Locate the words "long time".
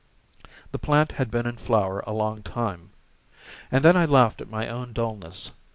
2.11-2.89